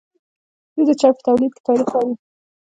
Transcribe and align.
دوی 0.73 0.83
د 0.87 0.91
چای 0.99 1.11
په 1.15 1.21
تولید 1.27 1.51
کې 1.55 1.61
تاریخ 1.67 1.87
لري. 1.93 2.13